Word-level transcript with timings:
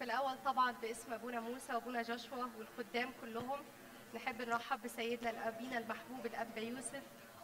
في 0.00 0.04
الأول 0.06 0.34
طبعا 0.44 0.72
باسم 0.82 1.12
أبونا 1.12 1.40
موسى 1.40 1.74
وأبونا 1.74 2.02
جشوى 2.02 2.46
والخدام 2.58 3.10
كلهم 3.20 3.58
نحب 4.14 4.42
نرحب 4.42 4.82
بسيدنا 4.82 5.30
الأبينا 5.30 5.78
المحبوب 5.78 6.26
الأب 6.26 6.58
يوسف 6.58 7.02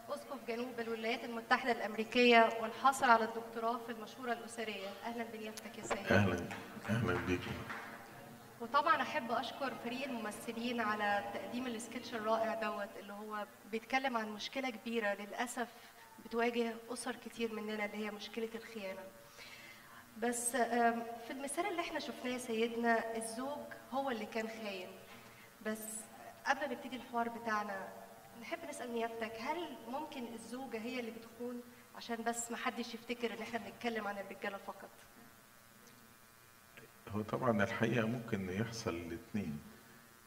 أسقف 0.09 0.47
جنوب 0.47 0.79
الولايات 0.79 1.23
المتحدة 1.23 1.71
الأمريكية 1.71 2.49
والحاصل 2.61 3.09
على 3.09 3.23
الدكتوراه 3.25 3.77
في 3.77 3.91
المشورة 3.91 4.33
الأسرية. 4.33 4.87
أهلا 5.05 5.23
بنيافتك 5.23 5.77
يا 5.77 5.83
سيدي 5.83 6.09
أهلا 6.09 6.49
أهلا 6.89 7.13
بيك. 7.27 7.41
وطبعا 8.61 9.01
أحب 9.01 9.31
أشكر 9.31 9.73
فريق 9.83 10.03
الممثلين 10.07 10.81
على 10.81 11.23
تقديم 11.33 11.67
السكتش 11.67 12.13
الرائع 12.13 12.53
دوت 12.53 12.89
اللي 12.99 13.13
هو 13.13 13.45
بيتكلم 13.71 14.17
عن 14.17 14.29
مشكلة 14.29 14.69
كبيرة 14.69 15.13
للأسف 15.13 15.67
بتواجه 16.25 16.75
أسر 16.89 17.15
كتير 17.15 17.53
مننا 17.53 17.85
اللي 17.85 18.05
هي 18.05 18.11
مشكلة 18.11 18.49
الخيانة. 18.55 19.01
بس 20.21 20.51
في 21.27 21.31
المثال 21.31 21.65
اللي 21.65 21.81
إحنا 21.81 21.99
شفناه 21.99 22.37
سيدنا 22.37 23.17
الزوج 23.17 23.57
هو 23.91 24.09
اللي 24.11 24.25
كان 24.25 24.47
خاين. 24.47 24.89
بس 25.65 25.83
قبل 26.45 26.59
ما 26.59 26.67
نبتدي 26.67 26.95
الحوار 26.95 27.29
بتاعنا 27.29 27.87
نحب 28.41 28.57
نسأل 28.69 28.93
نيابتك 28.93 29.31
هل 29.39 29.57
ممكن 29.87 30.33
الزوجة 30.33 30.77
هي 30.77 30.99
اللي 30.99 31.11
بتخون؟ 31.11 31.61
عشان 31.95 32.23
بس 32.23 32.51
ما 32.51 32.57
حدش 32.57 32.93
يفتكر 32.93 33.33
إن 33.33 33.41
إحنا 33.41 33.59
بنتكلم 33.59 34.07
عن 34.07 34.17
الرجالة 34.17 34.57
فقط. 34.57 34.89
هو 37.09 37.21
طبعا 37.21 37.63
الحقيقة 37.63 38.05
ممكن 38.07 38.49
يحصل 38.49 38.95
الاثنين 38.95 39.59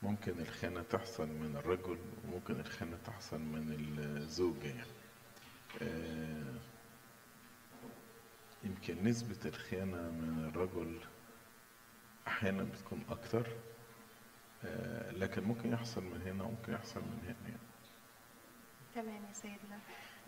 ممكن 0.03 0.41
الخيانه 0.41 0.83
تحصل 0.83 1.27
من 1.29 1.57
الرجل 1.57 1.99
وممكن 2.25 2.61
الخيانه 2.61 2.97
تحصل 3.07 3.39
من 3.41 3.75
الزوجه 3.99 4.67
يعني. 4.69 4.85
آه، 5.83 6.50
يمكن 8.65 9.05
نسبة 9.05 9.39
الخيانة 9.49 9.97
من 9.97 10.51
الرجل 10.55 11.01
أحيانا 12.29 12.63
بتكون 12.63 13.05
أكتر 13.11 13.47
آه، 14.65 15.11
لكن 15.11 15.45
ممكن 15.45 15.73
يحصل 15.73 16.05
من 16.05 16.23
هنا 16.23 16.45
وممكن 16.45 16.73
يحصل 16.73 17.01
من 17.01 17.19
هنا 17.25 17.49
يعني. 17.49 17.61
تمام 18.95 19.25
يا 19.29 19.33
سيدنا. 19.33 19.79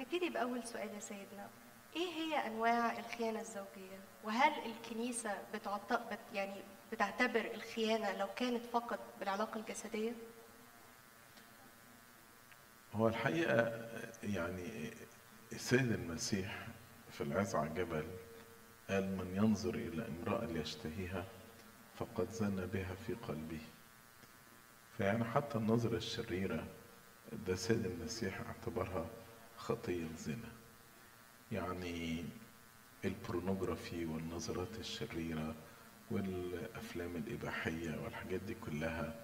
نبتدي 0.00 0.28
بأول 0.30 0.64
سؤال 0.66 0.94
يا 0.94 1.00
سيدنا. 1.00 1.48
إيه 1.96 2.08
هي 2.12 2.46
أنواع 2.46 2.98
الخيانة 2.98 3.40
الزوجية؟ 3.40 4.00
وهل 4.24 4.52
الكنيسة 4.72 5.38
بتعت... 5.54 5.92
بت... 5.92 6.18
يعني 6.34 6.62
بتعتبر 6.92 7.50
الخيانة 7.54 8.16
لو 8.16 8.26
كانت 8.36 8.66
فقط 8.66 9.00
بالعلاقة 9.20 9.60
الجسدية؟ 9.60 10.12
هو 12.94 13.08
الحقيقة 13.08 13.88
يعني 14.22 14.90
السيد 15.52 15.92
المسيح 15.92 16.66
في 17.10 17.20
العز 17.20 17.54
على 17.54 17.68
الجبل 17.68 18.06
قال 18.92 19.16
من 19.16 19.32
ينظر 19.36 19.74
إلى 19.74 20.08
امرأة 20.08 20.44
ليشتهيها 20.46 21.24
فقد 21.98 22.30
زنى 22.30 22.66
بها 22.66 22.94
في 23.06 23.14
قلبه. 23.14 23.60
فيعني 24.98 25.24
حتى 25.24 25.58
النظرة 25.58 25.96
الشريرة 25.96 26.66
ده 27.46 27.52
السيد 27.52 27.86
المسيح 27.86 28.40
اعتبرها 28.40 29.06
خطية 29.56 30.06
زنا 30.18 30.52
يعني 31.52 32.24
البورنوجرافي 33.04 34.06
والنظرات 34.06 34.78
الشريرة 34.78 35.54
والأفلام 36.10 37.16
الإباحية 37.16 38.00
والحاجات 38.04 38.40
دي 38.40 38.54
كلها 38.54 39.14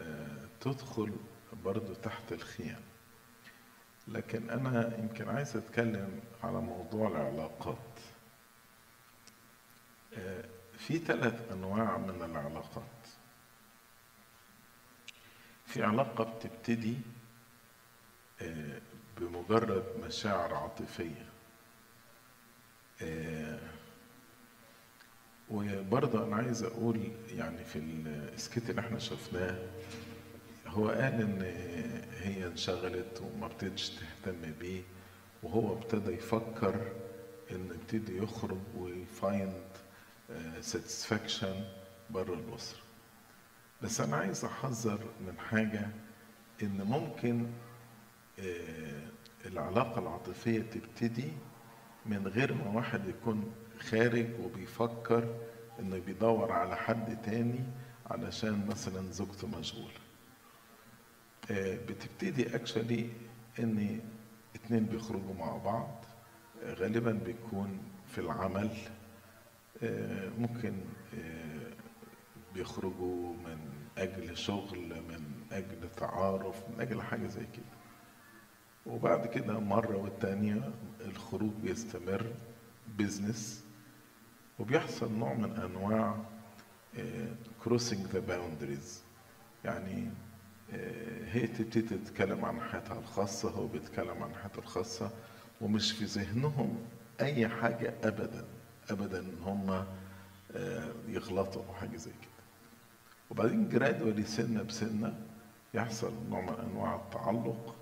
آه، 0.00 0.46
تدخل 0.60 1.12
برضو 1.64 1.94
تحت 1.94 2.32
الخيانة 2.32 2.80
لكن 4.08 4.50
أنا 4.50 4.98
يمكن 4.98 5.28
عايز 5.28 5.56
أتكلم 5.56 6.20
على 6.42 6.60
موضوع 6.60 7.08
العلاقات. 7.08 7.78
في 10.78 10.98
ثلاث 10.98 11.52
أنواع 11.52 11.96
من 11.98 12.22
العلاقات. 12.22 12.84
في 15.66 15.82
علاقة 15.82 16.24
بتبتدي 16.24 16.96
آه، 18.42 18.80
بمجرد 19.20 19.84
مشاعر 20.04 20.54
عاطفية. 20.54 21.26
آه، 23.02 23.58
وبرضه 25.50 26.24
أنا 26.24 26.36
عايز 26.36 26.62
أقول 26.62 27.10
يعني 27.34 27.64
في 27.64 27.78
ال 27.78 27.96
skit 27.96 28.70
اللي 28.70 28.80
إحنا 28.80 28.98
شفناه 28.98 29.58
هو 30.66 30.88
قال 30.88 31.00
إن 31.20 31.42
هي 32.20 32.46
انشغلت 32.46 33.20
وما 33.22 33.46
ابتدتش 33.46 33.90
تهتم 33.90 34.52
بيه 34.60 34.82
وهو 35.42 35.72
ابتدى 35.78 36.10
يفكر 36.10 36.92
إن 37.50 37.70
ابتدي 37.80 38.16
يخرج 38.18 38.58
وي 38.76 39.08
find 39.08 39.71
satisfaction 40.60 41.64
بره 42.10 42.34
الأسرة. 42.34 42.80
بس 43.82 44.00
أنا 44.00 44.16
عايز 44.16 44.44
أحذر 44.44 44.98
من 45.26 45.38
حاجة 45.38 45.88
إن 46.62 46.82
ممكن 46.82 47.46
آه، 48.38 49.08
العلاقة 49.46 49.98
العاطفية 49.98 50.62
تبتدي 50.62 51.32
من 52.06 52.28
غير 52.28 52.54
ما 52.54 52.68
واحد 52.70 53.08
يكون 53.08 53.52
خارج 53.80 54.26
وبيفكر 54.40 55.34
إنه 55.80 55.98
بيدور 55.98 56.52
على 56.52 56.76
حد 56.76 57.22
تاني 57.22 57.64
علشان 58.06 58.66
مثلا 58.66 59.12
زوجته 59.12 59.48
مشغولة. 59.48 60.00
آه، 61.50 61.76
بتبتدي 61.76 62.54
اكشولي 62.56 63.10
إن 63.58 64.00
اتنين 64.54 64.84
بيخرجوا 64.86 65.34
مع 65.38 65.56
بعض 65.56 66.04
آه، 66.64 66.74
غالبا 66.74 67.12
بيكون 67.12 67.78
في 68.08 68.18
العمل 68.20 68.70
آه، 68.70 69.01
ممكن 70.38 70.72
آه، 71.18 71.72
بيخرجوا 72.54 73.34
من 73.34 73.58
أجل 73.98 74.36
شغل 74.36 74.78
من 75.08 75.24
أجل 75.52 75.88
تعارف 75.96 76.56
من 76.68 76.80
أجل 76.80 77.02
حاجة 77.02 77.26
زي 77.26 77.46
كده. 77.46 77.64
وبعد 78.86 79.26
كده 79.26 79.58
مرة 79.60 79.96
والتانية 79.96 80.72
الخروج 81.00 81.52
بيستمر 81.62 82.26
business 82.98 83.64
وبيحصل 84.58 85.12
نوع 85.12 85.34
من 85.34 85.52
أنواع 85.52 86.16
crossing 87.64 88.06
the 88.06 88.18
boundaries 88.20 89.02
يعني 89.64 90.10
آه، 90.72 91.24
هي 91.32 91.46
تبتدي 91.46 91.82
تتكلم 91.98 92.44
عن 92.44 92.60
حياتها 92.60 92.98
الخاصة 92.98 93.50
هو 93.50 93.66
بيتكلم 93.66 94.22
عن 94.22 94.34
حياته 94.34 94.58
الخاصة 94.58 95.10
ومش 95.60 95.92
في 95.92 96.04
ذهنهم 96.04 96.78
أي 97.20 97.48
حاجة 97.48 97.94
أبدا. 98.04 98.44
أبدا 98.92 99.18
إن 99.18 99.36
هم 99.44 99.86
يغلطوا 101.08 101.64
أو 101.68 101.74
حاجة 101.74 101.96
زي 101.96 102.10
كده. 102.10 102.32
وبعدين 103.30 103.68
gradually 103.68 104.24
سنة 104.24 104.62
بسنة 104.62 105.20
يحصل 105.74 106.12
نوع 106.30 106.40
من 106.40 106.54
أنواع 106.70 106.94
التعلق 106.96 107.74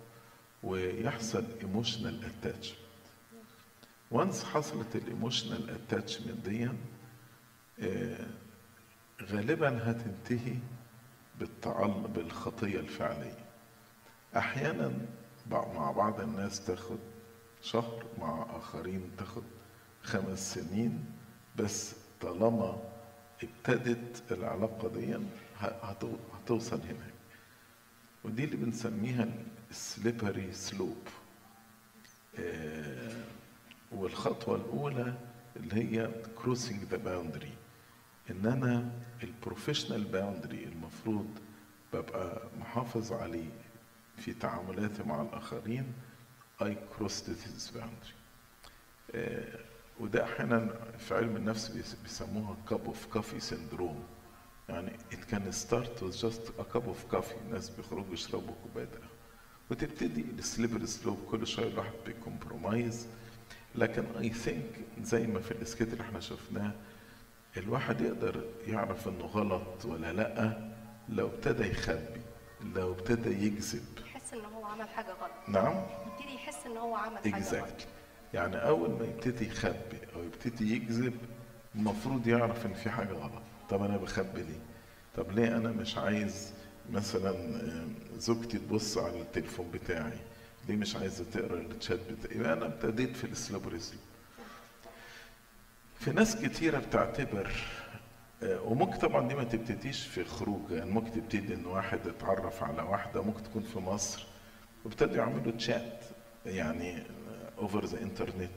ويحصل 0.62 1.44
emotional 1.62 2.24
attachment 2.24 2.80
و 4.10 4.17
once 4.17 4.44
حصلت 4.44 4.96
ال 4.96 5.04
emotional 5.04 5.70
attachment 5.70 6.48
دي 6.48 6.68
آه، 7.80 8.26
غالبا 9.22 9.90
هتنتهي 9.90 10.56
بالتعلق 11.38 12.06
بالخطية 12.06 12.80
الفعلية. 12.80 13.38
أحيانا 14.36 14.92
مع 15.50 15.90
بعض 15.90 16.20
الناس 16.20 16.64
تاخد 16.64 16.98
شهر 17.62 18.04
مع 18.18 18.46
آخرين 18.56 19.10
تاخد 19.18 19.42
خمس 20.02 20.54
سنين 20.54 21.04
بس 21.56 21.94
طالما 22.20 22.82
ابتدت 23.42 24.22
العلاقة 24.32 24.88
دي 24.88 25.16
هتوصل 26.34 26.80
هناك. 26.80 27.14
ودي 28.24 28.44
اللي 28.44 28.56
بنسميها 28.56 29.28
ال 29.70 29.79
slippery 29.79 30.52
slope. 30.52 30.98
والخطوة 33.92 34.56
الأولى 34.56 35.14
اللي 35.56 35.74
هي 36.00 36.10
crossing 36.36 36.82
the 36.84 36.96
boundary 36.96 37.52
إن 38.30 38.46
أنا 38.46 38.90
ال 39.22 39.29
professional 39.29 40.04
boundary 40.04 40.64
المفروض 40.64 41.38
ببقى 41.92 42.42
محافظ 42.60 43.12
عليه 43.12 43.50
في 44.16 44.32
تعاملاتي 44.34 45.02
مع 45.02 45.22
I 46.62 46.74
crossed 46.94 47.26
this 47.26 47.70
boundary. 47.76 48.14
آه، 49.14 49.58
وده 50.00 50.24
أحيانا 50.24 50.74
في 50.98 51.14
علم 51.14 51.36
النفس 51.36 51.68
بيس- 51.68 51.96
بيسموها 52.02 52.56
cup 52.70 52.88
of 52.88 53.16
coffee 53.18 53.50
syndrome. 53.50 54.00
يعني 54.68 54.92
it 55.12 55.32
can 55.34 55.52
start 55.52 56.02
with 56.02 56.14
just 56.24 56.48
a 56.60 56.64
cup 56.74 56.82
of 56.82 57.14
coffee. 57.16 57.36
الناس 57.46 57.68
بيخرجوا 57.70 58.12
يشربوا 58.14 58.54
كوباية 58.62 58.86
قهوة. 58.86 59.10
وتبتدي 59.70 60.24
ال 60.38 60.43
slippery 60.43 60.84
slope 60.84 61.18
كل 61.30 61.46
شوية 61.46 61.66
الواحد 61.68 61.92
بي 62.06 62.23
compromise 62.23 63.06
لكن 63.74 64.04
I 64.20 64.30
think 64.30 64.80
زي 65.02 65.26
ما 65.26 65.40
في 65.40 65.50
ال 65.50 65.59
skit 65.59 65.92
اللي 65.92 66.02
إحنا 66.02 66.20
شفناه 66.20 66.70
الواحد 67.56 68.00
يقدر 68.00 68.44
يعرف 68.66 69.08
إنه 69.08 69.24
غلط 69.24 69.84
ولا 69.84 70.12
لأ 70.12 70.70
لو 71.08 71.26
ابتدى 71.26 71.70
يخبي 71.70 72.20
لو 72.74 72.92
ابتدى 72.92 73.46
يكذب. 73.46 73.84
يحس 74.06 74.32
إن 74.32 74.44
هو 74.44 74.64
عمل 74.64 74.88
حاجة 74.88 75.10
غلط. 75.12 75.48
نعم. 75.48 75.82
يبتدي 76.12 76.34
يحس 76.34 76.66
إن 76.66 76.76
هو 76.76 76.94
عمل 76.94 77.16
حاجة 77.18 77.26
غلط. 77.26 77.34
exactly 77.34 77.86
يعني 78.34 78.56
أول 78.56 78.90
ما 78.90 79.04
يبتدي 79.04 79.46
يخبي 79.46 79.98
أو 80.16 80.22
يبتدي 80.24 80.76
يكذب 80.76 81.14
المفروض 81.74 82.26
يعرف 82.26 82.66
إن 82.66 82.74
في 82.74 82.90
حاجة 82.90 83.12
غلط. 83.12 83.42
طب 83.70 83.82
أنا 83.82 83.96
بخبي 83.96 84.42
ليه؟ 84.42 84.60
طب 85.16 85.32
ليه 85.32 85.56
أنا 85.56 85.70
مش 85.70 85.98
عايز 85.98 86.52
مثلا 86.90 87.30
آه، 87.30 87.86
زوجتي 88.18 88.58
تبص 88.58 88.98
على 88.98 89.20
التليفون 89.20 89.70
بتاعي؟ 89.70 90.18
ليه 90.68 90.76
مش 90.76 90.96
عايزة 90.96 91.24
تقرأ 91.32 91.60
الشات 91.60 92.00
بتاعي؟ 92.12 92.36
يبقى 92.36 92.52
أنا 92.52 92.66
ابتديت 92.66 93.16
في 93.16 93.24
ال 93.24 93.29
slippery 93.29 93.68
slope. 93.68 93.96
في 95.98 96.10
ناس 96.10 96.36
كتيرة 96.36 96.78
بتعتبر 96.78 97.50
آه، 98.42 98.60
وممكن 98.62 98.98
طبعا 98.98 99.28
دي 99.28 99.34
ما 99.34 99.44
تبتديش 99.44 100.06
في 100.06 100.24
خروج 100.24 100.70
يعني 100.70 100.90
ممكن 100.90 101.12
تبتدي 101.12 101.54
إن 101.54 101.66
واحد 101.66 102.08
اتعرف 102.08 102.62
على 102.62 102.82
واحدة 102.82 103.22
ممكن 103.22 103.42
تكون 103.42 103.62
في 103.62 103.78
مصر 103.78 104.26
وابتدوا 104.84 105.16
يعملوا 105.16 105.52
تشات 105.52 106.04
يعني 106.46 107.02
over 107.60 107.84
the 107.84 108.02
internet 108.02 108.50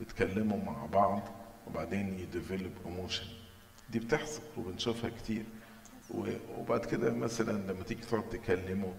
يتكلموا 0.00 0.64
مع 0.64 0.86
بعض 0.86 1.22
وبعدين 1.66 2.18
ي 2.18 2.25
develop 2.25 2.72
emotion 2.86 3.26
دي 3.90 3.98
بتحصل 3.98 4.42
وبنشوفها 4.56 5.10
كتير. 5.10 5.44
وبعد 6.58 6.84
كده 6.84 7.12
مثلا 7.14 7.72
لما 7.72 7.82
تيجي 7.82 8.00
تقعد 8.02 8.28
تكلمه 8.28 8.94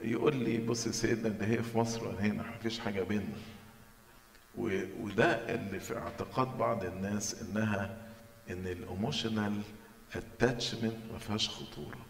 يقول 0.00 0.36
لي 0.36 0.58
بص 0.58 0.86
يا 0.86 0.92
سيدنا 0.92 1.28
ده 1.28 1.46
هي 1.46 1.62
في 1.62 1.78
مصر 1.78 2.08
وأنا 2.08 2.20
هنا؟ 2.20 2.42
مفيش 2.58 2.78
حاجة 2.80 3.02
بيننا. 3.02 3.36
وده 5.00 5.54
اللي 5.54 5.80
في 5.80 5.98
اعتقاد 5.98 6.58
بعض 6.58 6.84
الناس 6.84 7.42
إنها 7.42 7.96
إن 8.50 8.66
ال 8.66 8.75
emotional 8.75 9.60
attachment 10.14 10.96
ما 11.12 11.18
فيهاش 11.18 11.48
خطورة. 11.48 12.06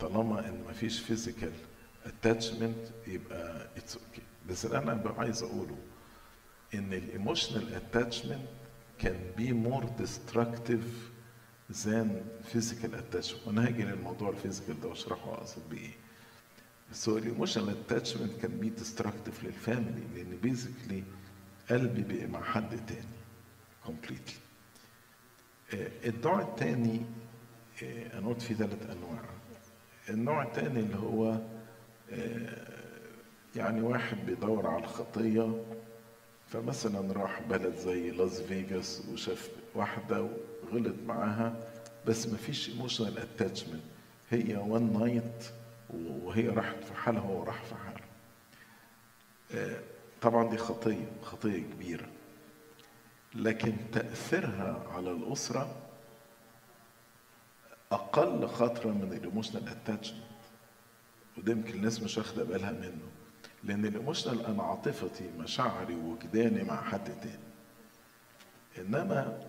طالما 0.00 0.48
إن 0.48 0.64
ما 0.66 0.72
فيش 0.72 1.00
physical 1.00 1.52
attachment 2.06 2.88
يبقى 3.06 3.68
it's 3.76 3.96
okay 3.96 4.22
بس 4.48 4.64
اللي 4.66 4.78
أنا 4.78 5.14
عايز 5.18 5.42
أقوله 5.42 5.78
إن 6.74 6.92
ال 6.92 7.00
emotional 7.00 7.74
attachment 7.74 8.48
can 8.98 9.16
be 9.36 9.52
more 9.52 9.84
destructive 9.84 11.10
than 11.72 12.24
physical 12.44 12.94
attachment 12.94 13.46
وأنا 13.46 13.66
هاجي 13.66 13.82
للموضوع 13.82 14.30
ال 14.30 14.36
physical 14.36 14.80
ده 14.80 14.88
وأشرحه 14.88 15.34
أقصد 15.34 15.62
بإيه. 15.70 15.90
so 16.92 17.18
ال 17.18 17.23
emotional 17.23 17.68
attachment 17.70 18.32
can 18.42 18.50
be 18.60 18.68
destructive 18.68 19.44
لل 19.44 19.58
family 19.58 20.02
لأن 20.14 20.36
basically 20.42 21.02
قلبي 21.70 22.02
بقى 22.02 22.26
مع 22.26 22.42
حد 22.42 22.86
تاني 22.86 23.06
completely 23.86 24.34
النوع 26.04 26.40
الثاني 26.42 27.00
أنا 27.82 28.28
قلت 28.28 28.42
فيه 28.42 28.54
ثلاث 28.54 28.90
أنواع. 28.90 29.22
النوع 30.08 30.42
الثاني 30.42 30.80
اللي 30.80 30.96
هو 30.96 31.40
آه، 32.10 32.71
يعني 33.56 33.80
واحد 33.82 34.26
بيدور 34.26 34.66
على 34.66 34.84
الخطية 34.84 35.64
فمثلا 36.48 37.12
راح 37.12 37.40
بلد 37.40 37.76
زي 37.76 38.10
لاس 38.10 38.40
فيجاس 38.40 39.02
وشاف 39.12 39.50
واحدة 39.74 40.22
وغلط 40.62 40.94
معاها 41.06 41.56
بس 42.06 42.26
ما 42.26 42.36
فيش 42.36 42.68
emotional 42.68 43.18
attachment 43.18 43.82
هي 44.30 44.56
one 44.56 44.92
night 44.92 45.44
وهي 45.90 46.48
راحت 46.48 46.84
في 46.84 46.94
حالها 46.94 47.22
وهو 47.22 47.42
راح 47.42 47.62
في 47.64 47.74
حاله. 47.74 48.00
آه، 49.54 49.80
طبعا 50.22 50.48
دي 50.50 50.56
خطية 50.56 51.06
خطية 51.22 51.62
كبيرة. 51.62 52.06
لكن 53.34 53.72
تأثيرها 53.92 54.86
على 54.94 55.10
الأسرة 55.10 55.76
أقل 57.92 58.46
خطرة 58.48 58.90
من 58.90 59.12
ال 59.12 59.18
emotional 59.18 59.68
attachment 59.68 60.22
وده 61.38 61.52
يمكن 61.52 61.74
الناس 61.74 62.02
مش 62.02 62.18
واخدة 62.18 62.44
بالها 62.44 62.72
منه. 62.72 63.08
لأن 63.64 63.84
ال 63.84 63.90
emotional 63.90 64.46
أنا 64.46 64.62
عاطفتي 64.62 65.30
مشاعري 65.38 65.94
وجداني 65.94 66.62
مع 66.64 66.82
حد 66.82 67.04
تاني. 67.20 67.38
إنما 68.78 69.40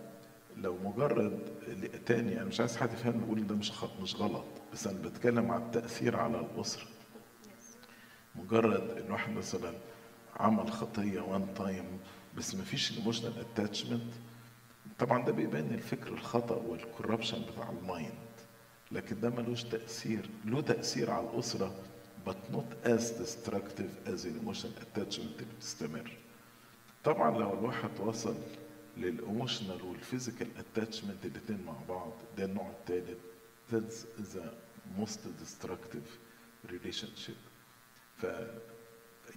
لو 0.58 0.78
مجرد 0.84 1.40
تاني 2.06 2.38
أنا 2.38 2.46
مش 2.46 2.60
عايز 2.60 2.78
حد 2.78 2.94
يفهم 2.94 3.22
يقول 3.24 3.48
ده 3.48 3.56
مش 3.56 3.72
خط 3.72 4.00
مش 4.02 4.16
غلط 4.16 4.46
بس 4.74 4.88
أنا 4.88 5.00
بتكلم 5.02 5.52
على 5.52 5.64
التأثير 5.64 6.16
على 6.16 6.40
الأسرة. 6.40 6.86
مجرد 8.36 8.98
إن 8.98 9.12
واحد 9.12 9.32
مثلا 9.34 9.74
عمل 10.40 10.72
خطية 10.72 11.22
one 11.22 11.54
time 11.54 12.00
بس 12.38 12.56
ما 12.56 12.64
فيش 12.64 12.92
ال 12.92 12.96
emotional 12.96 13.34
attachment 13.40 14.14
طبعا 15.00 15.26
ده 15.26 15.32
بيبان 15.32 15.66
الفكر 15.74 16.08
الخطأ 16.14 16.56
وال 16.56 16.70
corruption 16.70 17.42
بتاع 17.54 17.70
ال 17.70 17.77
mind. 17.77 18.14
لكن 18.92 19.20
ده 19.20 19.30
ملوش 19.30 19.64
تأثير 19.64 20.30
له 20.46 20.62
تأثير 20.62 21.12
على 21.12 21.30
الأسرة 21.30 21.76
but 22.26 22.38
not 22.56 22.70
as 22.86 23.04
destructive 23.22 23.92
as 24.14 24.24
the 24.24 24.30
emotional 24.42 24.74
attachment 24.86 25.42
اللي 25.42 25.54
بتستمر 25.58 26.18
طبعا 27.04 27.38
لو 27.40 27.54
الواحد 27.54 28.00
وصل 28.00 28.36
لل 28.98 29.13
emotional 29.13 29.82
وال 29.82 29.95
physical 29.95 30.48
attachment 30.58 31.26
الاثنين 31.26 31.64
مع 31.66 31.74
بعض 31.90 32.12
ده 32.38 32.46
النوع 32.46 32.70
الثالث 32.70 33.18
that's 33.72 34.06
the 34.36 34.44
most 35.00 35.20
destructive 35.44 36.08
relationship. 36.70 37.40
ف 38.18 38.26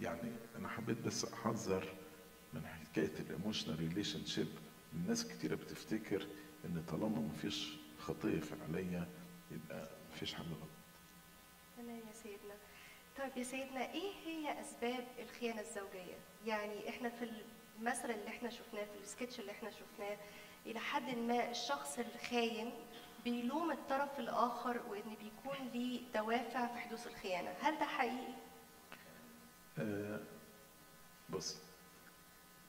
يعني 0.02 0.32
أنا 0.56 0.68
حبيت 0.68 1.00
بس 1.06 1.24
أحذر 1.24 1.92
من 2.54 2.66
حكاية 2.66 3.12
ال 3.20 3.78
emotional 3.78 4.24
relationship 4.26 4.48
الناس 4.94 5.28
كتيرة 5.28 5.54
بتفتكر 5.54 6.26
إن 6.64 6.82
طالما 6.88 7.08
مفيش 7.18 7.76
خطية 7.98 8.40
فعلية 8.40 9.08
يبقى 9.50 9.88
مفيش 10.12 10.34
حاجة 10.34 10.46
غلط. 10.46 10.70
تمام 11.76 11.96
يا 12.08 12.12
سيدنا 12.22 12.45
طيب 13.18 13.36
يا 13.36 13.42
سيدنا 13.42 13.90
إيه 13.92 14.12
هي 14.26 14.60
أسباب 14.60 15.04
الخيانة 15.18 15.60
الزوجية؟ 15.60 16.14
يعني 16.46 16.88
إحنا 16.88 17.08
في 17.08 17.30
المثل 17.78 18.10
اللي 18.10 18.28
إحنا 18.28 18.50
شفناه 18.50 18.84
في 18.84 19.00
السكتش 19.02 19.40
اللي 19.40 19.52
إحنا 19.52 19.70
شفناه 19.70 20.16
إلى 20.66 20.80
حد 20.80 21.14
ما 21.18 21.50
الشخص 21.50 21.98
الخاين 21.98 22.70
بيلوم 23.24 23.70
الطرف 23.72 24.18
الآخر 24.18 24.80
وإن 24.88 25.14
بيكون 25.22 25.68
ليه 25.74 26.00
دوافع 26.14 26.66
في 26.66 26.78
حدوث 26.80 27.06
الخيانة. 27.06 27.50
هل 27.60 27.78
ده 27.78 27.84
حقيقي؟ 27.84 28.34
آه، 29.78 30.20
بص 31.30 31.56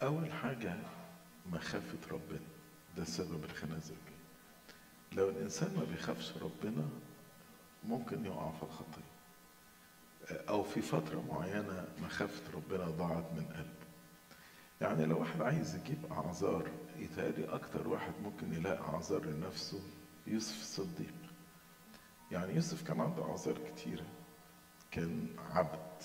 أول 0.04 0.32
حاجة 0.32 0.76
مخافة 1.52 2.12
ربنا 2.12 2.40
ده 2.98 3.04
سبب 3.04 3.44
الخناقة 3.44 3.78
الزوجية. 3.78 4.02
لو 5.14 5.30
الإنسان 5.30 5.76
ما 5.78 5.84
بيخافش 5.84 6.32
ربنا 6.38 6.90
ممكن 7.84 8.26
يقع 8.26 8.52
في 8.52 8.64
الخطية 8.64 9.02
آه، 9.02 9.07
أو 10.58 10.64
في 10.64 10.82
فترة 10.82 11.24
معينة 11.30 11.88
مخافة 12.02 12.42
ربنا 12.56 12.90
ضاعت 12.90 13.32
من 13.34 13.46
قلبه. 13.46 13.88
يعني 14.82 15.06
لو 15.06 15.20
واحد 15.20 15.42
عايز 15.42 15.76
يجيب 15.76 16.12
أعذار 16.12 16.72
يتهيألي 17.00 17.46
أكتر 17.46 17.88
واحد 17.88 18.12
ممكن 18.24 18.54
يلاقي 18.54 18.82
أعذار 18.82 19.26
لنفسه 19.26 19.80
يوسف 20.28 20.62
الصديق. 20.62 21.14
يعني 22.32 22.56
يوسف 22.56 22.88
كان 22.88 23.02
عنده 23.02 23.24
أعذار 23.24 23.58
كتيرة. 23.58 24.06
كان 24.92 25.28
عبد 25.50 26.02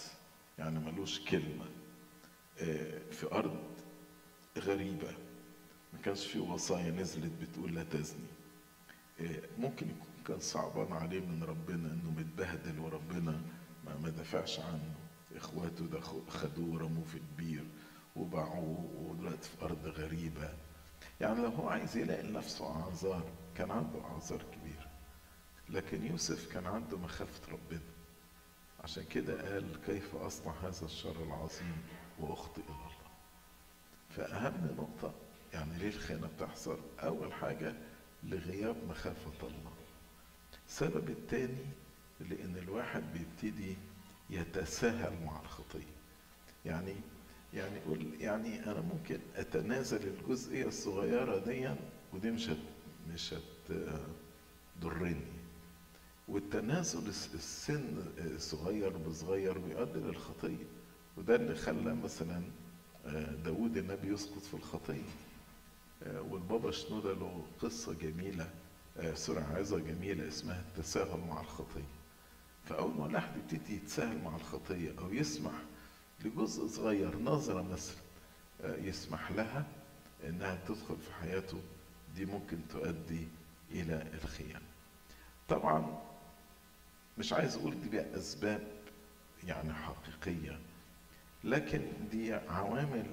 يعني 0.59 0.79
ملوش 0.79 1.21
كلمة. 1.21 1.65
آه، 2.61 3.11
في 3.11 3.33
أرض 3.33 3.61
غريبة. 4.59 5.11
ما 5.93 5.99
كانش 6.05 6.27
في 6.27 6.39
وصايا 6.39 6.91
نزلت 6.91 7.33
بتقول 7.43 7.75
لا 7.75 7.83
تزني. 7.85 8.27
آه، 9.21 9.43
ممكن 9.59 9.87
يكون 9.87 10.07
كان 10.27 10.41
صعبان 10.41 10.93
عليه 10.93 11.21
من 11.21 11.45
ربنا 11.45 11.93
إنه 11.93 12.11
متبهدل 12.19 12.79
وربنا 12.79 13.41
ما 13.85 13.97
ما 13.97 14.09
دافعش 14.11 14.61
عنه. 14.61 14.95
إخواته 15.37 15.87
ده 15.87 16.01
خدوه 16.29 16.75
ورموه 16.75 17.05
في 17.05 17.15
البير 17.15 17.65
وباعوه 18.17 18.91
ودلوقتي 18.99 19.49
في 19.49 19.65
أرض 19.65 19.87
غريبة. 19.87 20.55
يعني 21.21 21.43
لو 21.43 21.49
هو 21.49 21.69
عايز 21.69 21.97
يلاقي 21.97 22.23
لنفسه 22.23 22.67
أعذار 22.83 23.25
كان 23.57 23.71
عنده 23.71 24.05
أعذار 24.05 24.43
كبيرة. 24.53 24.91
لكن 25.69 26.07
يوسف 26.07 26.53
كان 26.53 26.67
عنده 26.67 26.99
مخافة 26.99 27.53
ربنا. 27.53 27.81
عشان 28.85 29.05
كده 29.05 29.53
قال 29.53 29.79
كيف 29.87 30.15
أصنع 30.15 30.53
هذا 30.63 30.85
الشر 30.87 31.23
العظيم 31.23 31.77
وأخطئ 32.19 32.61
إلى 32.61 32.69
الله. 32.71 32.93
فأهم 34.11 34.67
نقطة 34.79 35.15
يعني 35.53 35.79
ليه 35.79 35.89
الخيانة 35.89 36.27
بتحصل؟ 36.37 36.79
أول 36.99 37.33
حاجة 37.33 37.75
لغياب 38.25 38.77
مخافة 38.89 39.47
الله. 39.47 39.73
السبب 40.69 41.11
الثاني 41.11 41.67
لأن 42.21 42.57
الواحد 42.57 43.03
بيبتدي 43.13 43.77
يتساهل 44.31 45.25
مع 45.27 45.41
الخطية. 45.41 45.93
يعني 46.65 46.95
يعني 47.55 47.77
يقول 47.77 48.07
يعني 48.21 48.65
أنا 48.67 48.81
ممكن 48.81 49.19
أتنازل 49.37 50.01
الجزئية 50.09 50.67
الصغيرة 50.67 51.39
دي 51.39 51.69
ودي 52.13 52.31
مش 52.31 52.49
هت 52.49 52.57
مش 53.15 53.35
هتضرني. 54.81 55.21
والتنازل 56.29 57.09
الس- 57.09 57.31
السن 57.35 58.05
صغير 58.39 58.97
بصغير 58.97 59.59
بيؤدي 59.59 59.99
للخطية 59.99 60.65
وده 61.17 61.35
اللي 61.37 61.55
خلى 61.55 61.95
مثلا 61.95 62.43
آه، 63.07 63.33
داود 63.45 63.77
النبي 63.77 64.09
يسقط 64.13 64.43
في 64.43 64.55
الخطية. 64.55 65.03
آه، 66.03 66.21
والبابا 66.23 66.71
شنودة 66.71 67.13
له 67.15 67.45
قصة 67.61 67.93
جميلة 67.95 68.51
آه، 68.97 69.15
سوري 69.15 69.41
عظة 69.41 69.79
جميلة 69.79 70.29
اسمها 70.29 70.61
التساهل 70.61 71.21
مع 71.29 71.41
الخطية. 71.41 71.89
فأول 72.69 72.95
ما 72.99 73.07
الواحد 73.07 73.31
يبتدي 73.37 73.77
يتساهل 73.77 74.23
مع 74.25 74.37
الخطية 74.37 74.93
أو 74.99 75.13
يسمح 75.13 75.53
لجزء 76.25 76.67
صغير 76.67 77.19
نظرة 77.19 77.63
مثلا 77.63 77.97
آه، 78.65 78.77
يسمح 78.77 79.31
لها 79.31 79.65
إنها 80.29 80.59
تدخل 80.69 80.97
في 80.97 81.13
حياته 81.21 81.61
دي 82.17 82.25
ممكن 82.25 82.59
تؤدي 82.71 83.27
إلى 83.71 84.07
الخيانة. 84.15 84.67
طبعا 85.49 85.99
مش 87.19 87.33
عايز 87.33 87.57
أقول 87.57 87.81
دي 87.81 87.89
بقى 87.89 88.19
أسباب 88.19 88.69
يعني 89.47 89.73
حقيقية 89.75 90.59
لكن 91.45 91.83
دي 92.11 92.35
عوامل 92.35 93.07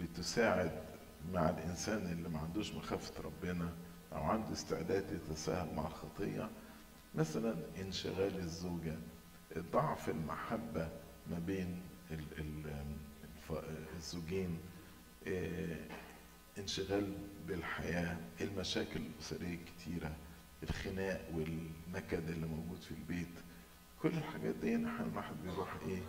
بتساعد 0.00 0.84
مع 1.32 1.50
الإنسان 1.50 1.98
اللي 2.12 2.28
ما 2.28 2.38
عندوش 2.38 2.72
مخافة 2.74 3.22
ربنا 3.22 3.72
أو 4.12 4.22
عنده 4.22 4.52
استعداد 4.52 5.04
يتساهل 5.12 5.74
مع 5.74 5.86
الخطية 5.86 6.50
مثلا 7.14 7.54
انشغال 7.80 8.38
الزوجة 8.38 8.96
ضعف 9.72 10.08
المحبة 10.08 10.88
ما 11.30 11.38
بين 11.38 11.80
الزوجين 13.96 14.58
آه، 15.26 15.76
انشغال 16.58 17.12
بالحياة 17.48 18.16
المشاكل 18.40 19.00
الأسرية 19.00 19.54
الكتيره 19.54 20.12
الخناق 20.62 21.20
والنكد 21.34 22.28
اللي 22.30 22.46
موجود 22.46 22.80
في 22.82 22.90
البيت. 22.90 23.34
كل 24.02 24.08
الحاجات 24.08 24.54
دي 24.54 24.74
الواحد 24.76 25.34
بيروح 25.44 25.76
إيه 25.88 26.02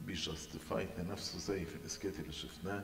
بي 0.00 0.20
justify 0.20 0.88
لنفسه 0.98 1.38
زي 1.38 1.64
في 1.64 1.76
ال 1.76 1.85
skit 1.85 2.20
اللي 2.20 2.32
شفناه 2.32 2.82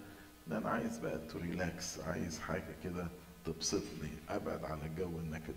إن 0.49 0.53
أنا 0.53 0.71
عايز 0.71 0.99
بقى 0.99 1.19
to 1.29 1.39
relax 1.39 2.01
عايز 2.01 2.39
حاجة 2.39 2.77
كده 2.85 3.09
تبسطني 3.45 4.11
أبعد 4.29 4.65
على 4.65 4.89
جو 4.99 5.19
النكد 5.19 5.55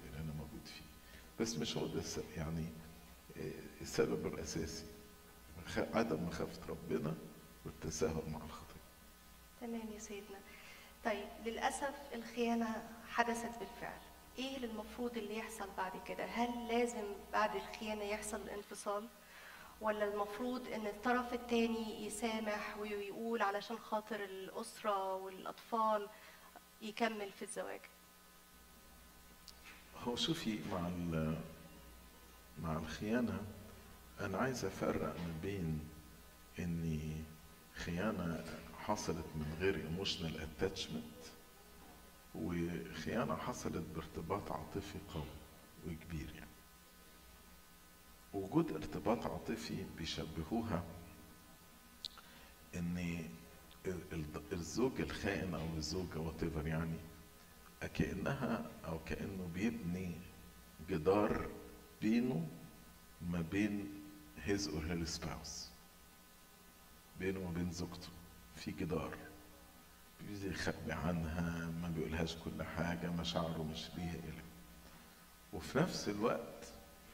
بس 1.40 1.56
مش 1.58 1.78
هو 1.78 1.86
ده 1.86 2.02
يعني 2.38 2.66
آه، 3.38 3.52
السبب 3.82 4.26
الأساسي. 4.34 4.86
عدم 5.78 6.24
مخافة 6.24 6.60
ربنا 6.70 7.14
والتساهل 7.66 8.24
مع 8.32 8.40
الخطيه 8.46 8.76
تمام 9.62 9.90
يا 9.94 10.00
سيدنا. 10.00 10.38
طيب 11.06 11.28
للأسف 11.46 11.94
الخيانة 12.14 12.84
حدثت 13.10 13.60
بالفعل. 13.60 14.00
إيه 14.38 14.56
اللي 14.56 14.68
المفروض 14.68 15.18
اللي 15.18 15.38
يحصل 15.38 15.70
بعد 15.78 15.92
كده؟ 16.08 16.26
هل 16.26 16.68
لازم 16.68 17.04
بعد 17.34 17.56
الخيانة 17.56 18.04
يحصل 18.04 18.38
الانفصال 18.42 19.08
ولا 19.82 20.06
المفروض 20.14 20.68
إن 20.68 20.88
الطرف 20.88 21.34
التاني 21.34 22.06
يسامح 22.06 22.78
ويقول 22.78 23.42
علشان 23.42 23.78
خاطر 23.78 24.24
الأسرة 24.24 25.16
والأطفال 25.16 26.08
يكمل 26.82 27.32
في 27.32 27.42
الزواج؟ 27.42 27.82
هو 30.04 30.16
شوفي 30.16 30.60
مع 30.72 30.90
مع 32.64 32.78
الخيانة 32.78 33.42
أنا 34.20 34.38
عايز 34.38 34.66
أفرق 34.66 35.16
ما 35.20 35.34
بين 35.44 35.80
إني 36.60 37.24
خيانة 37.76 38.44
حصلت 38.80 39.26
من 39.36 39.56
غير 39.60 39.76
emotional 39.76 40.42
attachment 40.42 41.04
وخيانة 42.36 43.36
حصلت 43.36 43.84
بارتباط 43.96 44.52
عاطفي 44.52 45.00
قوي 45.14 45.24
وكبير 45.88 46.30
يعني. 46.36 46.46
وجود 48.34 48.72
ارتباط 48.72 49.26
عاطفي 49.28 49.86
بيشبهوها 49.98 50.84
إن 52.76 52.98
ال- 53.86 54.14
ال- 54.14 54.42
الزوج 54.54 55.02
الخائن 55.02 55.54
أو 55.54 55.66
الزوجة 55.78 56.14
whatever 56.30 56.66
يعني 56.66 56.98
كأنها 57.94 58.66
أو 58.86 59.00
كأنه 59.00 59.50
بيبني 59.54 60.12
جدار 60.90 61.50
بينه 62.02 62.48
ما 63.32 63.42
بين 63.42 63.90
his 64.48 64.68
or 64.68 64.82
her 64.90 65.06
spouse. 65.20 65.70
بينه 67.20 67.40
وما 67.40 67.52
بين 67.52 67.72
زوجته. 67.72 68.10
في 68.56 68.72
جدار 68.72 69.18
بيبتدي 70.22 70.50
يخبي 70.50 70.92
عنها 70.92 71.72
ما 71.82 71.90
بيقولهاش 71.96 72.36
كل 72.36 72.64
حاجة 72.64 73.12
مشاعره 73.12 73.64
مش 73.74 73.90
ليها 73.98 74.14
إلى. 74.16 74.42
وفي 75.54 75.78
نفس 75.80 76.10
الوقت 76.10 76.66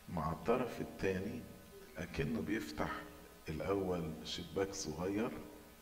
مع 0.09 0.31
الطرف 0.31 0.81
التاني 0.81 1.39
أكنه 1.97 2.41
بيفتح 2.41 2.91
الأول 3.49 4.11
شباك 4.23 4.73
صغير 4.73 5.31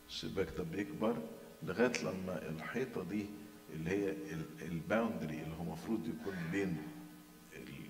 الشباك 0.08 0.48
ده 0.58 0.64
بيكبر 0.64 1.18
لغاية 1.64 2.04
لما 2.04 2.50
الحيطة 2.50 3.04
دي 3.04 3.26
اللي 3.74 3.90
هي 3.90 4.16
الباوندري 4.62 5.42
اللي 5.42 5.56
هو 5.56 5.62
المفروض 5.64 6.08
يكون 6.08 6.36
بين 6.52 6.78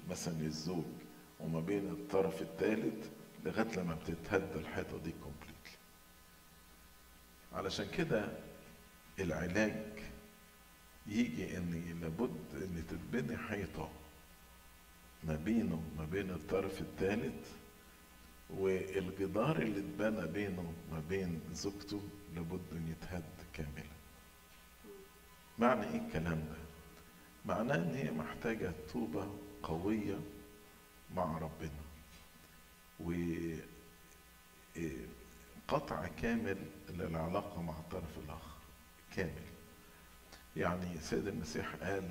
مثلا 0.09 0.41
الزوج 0.41 0.85
وما 1.39 1.59
بين 1.59 1.89
الطرف 1.89 2.41
الثالث 2.41 3.09
لغاية 3.45 3.79
لما 3.79 3.95
بتتهد 3.95 4.55
الحيطة 4.55 4.97
دي 4.97 5.11
كومبليتلي 5.23 5.77
علشان 7.53 7.87
كده 7.97 8.27
العلاج 9.19 9.83
يجي 11.07 11.57
إن 11.57 11.99
لابد 12.01 12.63
إن 12.63 12.83
تتبني 12.89 13.37
حيطة 13.37 13.89
ما 15.23 15.35
بينه 15.35 15.83
ما 15.97 16.05
بين 16.05 16.29
الطرف 16.29 16.81
الثالث 16.81 17.51
والجدار 18.49 19.61
اللي 19.61 19.79
اتبنى 19.79 20.27
بينه 20.27 20.73
ما 20.91 21.01
بين 21.09 21.41
زوجته 21.53 22.01
لابد 22.35 22.61
إن 22.71 22.87
يتهد 22.91 23.23
كاملا. 23.53 23.98
معنى 25.59 25.83
إيه 25.87 26.01
الكلام 26.07 26.39
ده؟ 26.39 26.57
معناه 27.45 27.75
إن 27.75 27.95
هي 27.95 28.11
محتاجة 28.11 28.71
توبة 28.93 29.27
قوية 29.63 30.19
مع 31.15 31.37
ربنا. 31.37 31.79
و 32.99 33.11
إيه، 34.75 35.05
قطع 35.67 36.07
كامل 36.07 36.57
للعلاقة 36.89 37.61
مع 37.61 37.79
الطرف 37.79 38.17
الآخر. 38.17 38.57
كامل. 39.15 39.49
يعني 40.55 40.99
سيد 40.99 41.27
المسيح 41.27 41.75
قال 41.75 42.09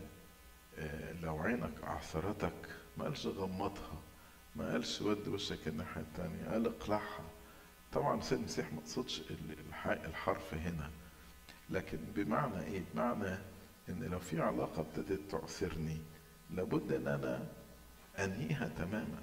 آه، 0.78 1.12
لو 1.12 1.38
عينك 1.38 1.82
أعثرتك 1.84 2.68
ما 2.96 3.04
قالش 3.04 3.26
غمضها 3.26 3.98
ما 4.56 4.72
قالش 4.72 5.00
ود 5.00 5.28
وشك 5.28 5.68
الناحية 5.68 6.00
التانية 6.00 6.44
قال 6.50 6.66
اقلعها. 6.66 7.24
طبعا 7.92 8.20
سيد 8.20 8.38
المسيح 8.38 8.72
ما 8.72 8.80
قصدش 8.80 9.20
ال- 9.20 9.56
الح- 9.68 9.86
الحرف 10.04 10.54
هنا. 10.54 10.90
لكن 11.70 11.98
بمعنى 12.14 12.62
إيه؟ 12.64 12.82
بمعنى 12.94 13.38
إن 13.88 14.02
لو 14.10 14.18
في 14.18 14.40
علاقة 14.40 14.80
ابتدت 14.80 15.20
تعثرني 15.30 15.98
لابد 16.50 16.92
إن 16.92 17.08
أنا 17.08 17.46
أنهيها 18.18 18.68
تماما. 18.78 19.18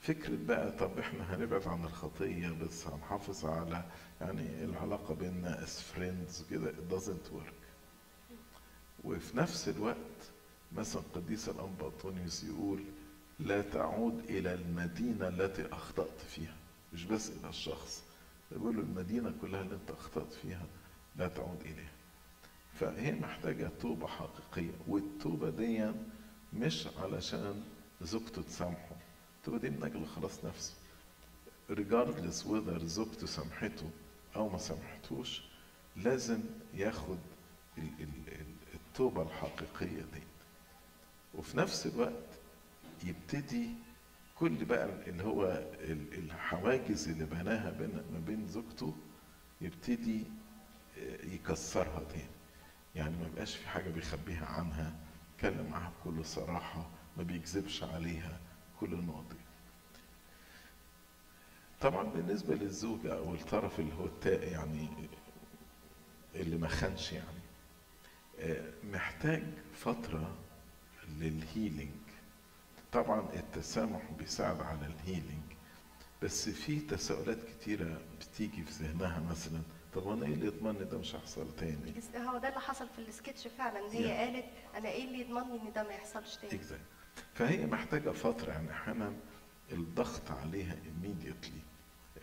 فكرة 0.00 0.36
بقى 0.46 0.70
طب 0.72 0.98
إحنا 0.98 1.34
هنبعد 1.36 1.68
عن 1.68 1.84
الخطية 1.84 2.48
بس 2.50 2.86
هنحافظ 2.86 3.44
على 3.46 3.84
يعني 4.20 4.64
العلاقة 4.64 5.14
بيننا 5.14 5.66
as 5.66 5.96
friends 5.96 6.50
كده 6.50 6.72
it 6.72 6.92
doesn't 6.94 7.32
work. 7.36 7.54
وفي 9.04 9.36
نفس 9.36 9.68
الوقت 9.68 10.30
مثلا 10.72 11.02
قديس 11.14 11.48
الأنبا 11.48 11.86
أنطونيوس 11.86 12.44
يقول 12.44 12.84
لا 13.40 13.62
تعود 13.62 14.18
إلى 14.28 14.54
المدينة 14.54 15.28
التي 15.28 15.66
أخطأت 15.72 16.20
فيها. 16.28 16.56
مش 16.92 17.04
بس 17.04 17.30
إلى 17.30 17.48
الشخص. 17.48 18.02
يقول 18.52 18.76
له 18.76 18.82
المدينة 18.82 19.34
كلها 19.40 19.60
اللي 19.60 19.74
أنت 19.74 19.90
أخطأت 19.90 20.32
فيها. 20.32 20.66
لا 21.16 21.28
تعود 21.28 21.60
إليها 21.60 21.90
فهي 22.80 23.12
محتاجة 23.12 23.70
توبة 23.80 24.06
حقيقية 24.06 24.72
والتوبة 24.88 25.50
دي 25.50 25.90
مش 26.52 26.86
علشان 27.02 27.62
زوجته 28.02 28.42
تسامحه. 28.42 28.96
التوبة 29.38 29.58
دي 29.58 29.70
من 29.70 29.82
أجل 29.84 30.06
خلاص 30.06 30.44
نفسه. 30.44 30.74
Regardless 31.70 32.44
whether 32.46 32.84
زوجته 32.84 33.26
سامحته 33.26 33.90
أو 34.36 34.48
ما 34.48 34.58
سامحتوش 34.58 35.42
لازم 35.96 36.40
ياخد 36.74 37.18
ال- 37.78 37.84
ال- 38.00 38.32
ال- 38.32 38.74
التوبة 38.74 39.22
الحقيقية 39.22 40.00
دي. 40.14 40.22
وفي 41.34 41.58
نفس 41.58 41.86
الوقت 41.86 42.28
يبتدي 43.04 43.68
كل 44.38 44.64
بقى 44.64 45.08
اللي 45.10 45.24
هو 45.24 45.44
ال- 45.80 46.14
الحواجز 46.14 47.08
اللي 47.08 47.24
بناها 47.24 47.70
ما 48.12 48.18
بين 48.26 48.48
زوجته 48.48 48.94
يبتدي 49.60 50.24
يكسرها 51.24 52.00
تاني. 52.08 52.24
يعني 52.94 53.16
ما 53.16 53.28
بقاش 53.34 53.56
في 53.56 53.68
حاجة 53.68 53.90
بيخبيها 53.90 54.46
عنها 54.46 54.92
يتكلم 55.34 55.70
معاها 55.70 55.92
بكل 56.00 56.24
صراحة 56.24 56.88
ما 57.16 57.22
بيكذبش 57.22 57.82
عليها 57.82 58.40
كل 58.80 58.92
النقط 58.94 59.24
طبعا 61.80 62.02
بالنسبة 62.04 62.54
للزوجة 62.54 63.16
أو 63.18 63.34
الطرف 63.34 63.80
اللي 63.80 63.94
هو 63.94 64.04
التا 64.04 64.44
يعني 64.44 64.88
اللي 66.34 66.56
ما 66.56 66.68
خانش 66.68 67.12
يعني 67.12 67.40
آه، 68.40 68.70
محتاج 68.92 69.42
فترة 69.74 70.34
لل 71.08 71.26
healing 71.26 71.90
طبعا 72.92 73.28
التسامح 73.34 74.02
بيساعد 74.18 74.60
على 74.60 74.86
ال 74.86 74.93
healing 74.93 75.42
بس 76.22 76.48
في 76.48 76.80
تساؤلات 76.80 77.38
كتيرة 77.42 78.00
بتيجي 78.20 78.62
في 78.62 78.84
ذهنها 78.84 79.20
مثلا. 79.30 79.62
طب 79.94 80.08
أنا 80.08 80.26
إيه 80.26 80.34
اللي 80.34 80.46
يضمن 80.46 80.88
ده 80.90 80.98
مش 80.98 81.14
هيحصل 81.14 81.56
تاني؟ 81.56 81.94
هو 82.16 82.38
ده 82.38 82.48
اللي 82.48 82.60
حصل 82.60 82.88
في 82.88 82.98
السكتش 82.98 83.46
فعلا. 83.48 83.80
هي 83.92 84.08
Yeah. 84.08 84.20
قالت 84.20 84.44
أنا 84.76 84.88
إيه 84.88 85.04
اللي 85.04 85.20
يضمنني 85.20 85.62
إن 85.68 85.72
ده 85.72 85.82
ما 85.82 85.92
يحصلش 85.92 86.36
تاني؟ 86.36 86.62
Exactly. 86.62 87.20
فهي 87.34 87.66
محتاجة 87.66 88.10
فترة. 88.10 88.52
يعني 88.52 88.70
أحيانا 88.70 89.12
الضغط 89.72 90.30
عليها 90.30 90.74
immediately. 90.76 91.60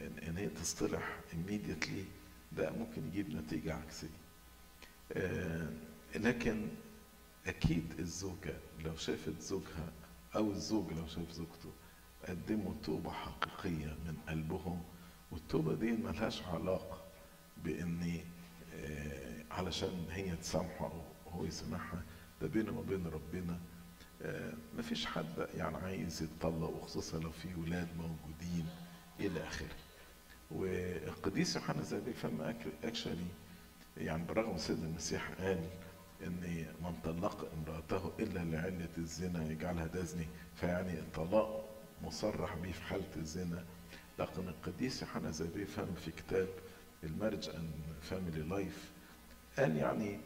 ان, 0.01 0.17
إن 0.27 0.37
هي 0.37 0.47
تصطلح 0.47 1.19
immediately 1.31 2.03
ده 2.51 2.71
ممكن 2.71 3.07
يجيب 3.07 3.35
نتيجة 3.35 3.73
عكسية. 3.75 4.07
آه 5.13 5.69
لكن 6.15 6.67
أكيد 7.47 7.93
الزوجة 7.99 8.53
لو 8.85 8.95
شافت 8.95 9.41
زوجها 9.41 9.91
أو 10.35 10.51
الزوج 10.51 10.93
لو 10.93 11.07
شاف 11.07 11.31
زوجته 11.31 11.71
قدموا 12.27 12.73
توبة 12.83 13.11
حقيقية 13.11 13.85
من 14.05 14.17
قلبهم. 14.29 14.83
والتوبة 15.31 15.73
دي 15.73 15.91
ملهاش 15.91 16.43
علاقة 16.43 17.06
بان 17.63 18.19
آه، 18.75 19.43
علشان 19.51 20.05
هي 20.11 20.35
تسامحه 20.35 20.85
أو 20.85 21.01
هو 21.31 21.45
يسامحها 21.45 22.01
ده 22.41 22.47
بينه 22.47 22.79
وبين 22.79 23.07
ربنا 23.07 23.59
آه، 24.21 24.53
مفيش 24.77 25.05
حد 25.05 25.47
يعني 25.55 25.77
عايز 25.77 26.23
يتطلق 26.23 26.69
وخصوصا 26.69 27.19
لو 27.19 27.31
في 27.31 27.47
ولاد 27.55 27.87
موجودين 27.97 28.65
إلى 29.19 29.43
آخره. 29.47 29.75
والقديس 30.51 31.55
يوحنا 31.55 31.79
الزبيب 31.79 32.15
فما 32.15 32.55
اكشلي 32.83 33.25
يعني 33.97 34.23
برغم 34.25 34.57
سيد 34.57 34.83
المسيح 34.83 35.31
قال 35.39 35.69
ان 36.23 36.65
من 36.81 36.93
طلق 37.03 37.51
امرأته 37.53 38.11
إلا 38.19 38.39
لعلة 38.39 38.89
الزنا 38.97 39.51
يجعلها 39.51 39.87
تزني 39.87 40.27
فيعني 40.55 40.99
الطلاق 40.99 41.69
مصرح 42.03 42.55
به 42.55 42.71
في 42.71 42.81
حالة 42.81 43.15
الزنا. 43.15 43.65
لكن 44.19 44.47
القديس 44.47 45.01
يوحنا 45.01 45.29
ذهبي 45.29 45.67
الفم 45.67 45.95
في 46.05 46.11
كتاب 46.11 46.47
ال 47.03 47.09
marriage 47.09 47.49
and 47.49 47.71
family 48.01 48.41
life 48.41 48.91
قال 49.59 49.75
يعني 49.77 50.19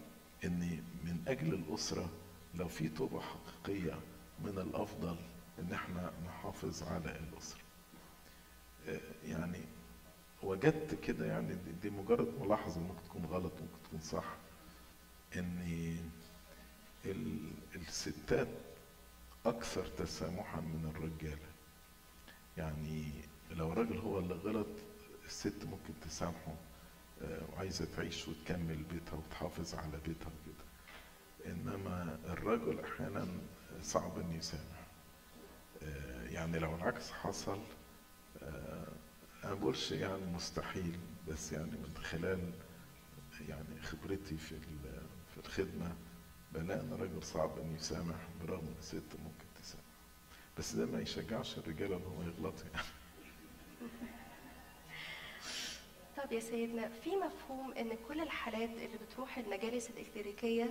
ان 0.45 0.59
من 1.03 1.23
أجل 1.27 1.53
الأسرة 1.53 2.09
لو 2.55 2.67
في 2.67 2.87
توبة 2.89 3.19
حقيقية 3.21 3.99
من 4.43 4.57
الأفضل 4.57 5.15
إن 5.59 5.73
إحنا 5.73 6.11
نحافظ 6.25 6.83
على 6.83 7.19
الأسرة. 7.19 7.59
آه، 8.87 8.99
يعني 9.25 9.59
وجدت 10.43 10.93
كده 10.93 11.25
يعني 11.25 11.55
دي- 11.81 11.89
مجرد 11.89 12.27
ملاحظة 12.39 12.81
ممكن 12.81 13.03
تكون 13.09 13.25
غلط 13.25 13.51
ممكن 13.51 13.83
تكون 13.83 13.99
صح. 13.99 14.25
ان 15.35 15.97
ال- 17.05 17.51
الستات 17.75 18.47
أكثر 19.45 19.85
تسامحا 19.85 20.59
من 20.61 20.91
الرجالة. 20.95 21.51
يعني 22.57 23.11
لو 23.51 23.71
الراجل 23.71 23.97
هو 23.97 24.19
اللي 24.19 24.33
غلط 24.33 24.67
الست 25.25 25.65
ممكن 25.65 25.93
تسامحه 26.01 26.55
آه، 27.21 27.41
وعايزة 27.53 27.85
تعيش 27.97 28.27
وتكمل 28.27 28.83
بيتها 28.91 29.13
وتحافظ 29.15 29.75
على 29.75 29.99
بيتها 30.05 30.27
وكده. 30.41 30.65
إنما 31.53 32.19
الرجل 32.25 32.79
أحيانا 32.79 33.27
صعب 33.81 34.19
إنه 34.19 34.35
يسامح. 34.35 34.87
آه، 35.83 36.23
يعني 36.29 36.59
لو 36.59 36.75
العكس 36.75 37.11
حصل 37.11 37.59
آه، 38.43 38.87
أنا 39.43 39.53
بقولش 39.53 39.91
يعني 39.91 40.25
مستحيل 40.25 40.99
بس 41.27 41.51
يعني 41.51 41.71
من 41.71 41.93
خلال 42.03 42.51
يعني 43.49 43.81
خبرتي 43.81 44.37
في 44.37 44.55
في 45.33 45.37
الخدمة 45.37 45.95
بلاقي 46.53 46.79
إن 46.81 46.93
الراجل 46.93 47.23
صعب 47.23 47.59
إنه 47.59 47.75
يسامح 47.75 48.15
برغم 48.41 48.59
إن 48.67 48.75
الست 48.79 49.03
ممكن 49.23 49.45
تسامح. 49.61 49.83
بس 50.57 50.75
ده 50.75 50.85
ما 50.85 51.01
يشجعش 51.01 51.57
الرجاله 51.57 51.95
إن 51.97 52.01
هم 52.03 52.21
يغلطوا 52.27 52.65
يعني. 52.73 52.87
طب 56.23 56.31
يا 56.31 56.39
سيدنا 56.39 56.89
في 56.89 57.09
مفهوم 57.15 57.71
إن 57.73 57.97
كل 58.07 58.21
الحالات 58.21 58.69
اللي 58.69 58.97
بتروح 59.07 59.37
المجالس 59.37 59.89
الإكليريكية 59.89 60.69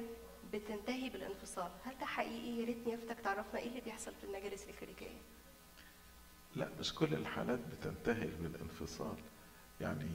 بتنتهي 0.53 1.09
بالانفصال. 1.09 1.71
هل 1.85 1.99
ده 2.01 2.07
حقيقي؟ 2.07 2.61
يا 2.61 2.65
ريت 2.67 2.87
نيافتك 2.87 3.17
تعرفنا 3.25 3.61
إيه 3.61 3.69
اللي 3.69 3.81
بيحصل 3.81 4.13
في 4.15 4.25
المجالس 4.27 4.65
الإكليريكية 4.65 5.19
لا 6.57 6.69
مش 6.81 6.95
كل 6.95 7.15
الحالات 7.15 7.59
بتنتهي 7.73 8.27
بالانفصال. 8.27 9.17
يعني 9.81 10.11